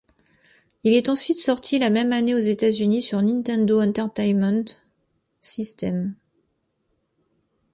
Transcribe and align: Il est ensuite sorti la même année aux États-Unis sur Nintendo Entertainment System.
Il 0.83 0.93
est 0.95 1.09
ensuite 1.09 1.37
sorti 1.37 1.77
la 1.77 1.91
même 1.91 2.11
année 2.11 2.33
aux 2.33 2.39
États-Unis 2.39 3.03
sur 3.03 3.21
Nintendo 3.21 3.79
Entertainment 3.83 4.65
System. 5.41 6.15